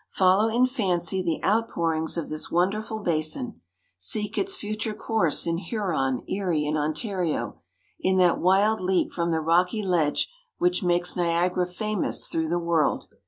Follow 0.09 0.47
in 0.49 0.65
fancy 0.65 1.21
the 1.21 1.39
outpourings 1.47 2.17
of 2.17 2.27
this 2.27 2.49
wonderful 2.49 2.97
basin; 2.97 3.61
seek 3.99 4.35
its 4.35 4.55
future 4.55 4.95
course 4.95 5.45
in 5.45 5.59
Huron, 5.59 6.23
Erie, 6.27 6.65
and 6.65 6.75
Ontario 6.75 7.61
in 7.99 8.17
that 8.17 8.39
wild 8.39 8.81
leap 8.81 9.11
from 9.11 9.29
the 9.29 9.41
rocky 9.41 9.83
ledge 9.83 10.27
which 10.57 10.81
makes 10.81 11.15
Niagara 11.15 11.67
famous 11.67 12.27
through 12.27 12.49
the 12.49 12.57
world. 12.57 13.09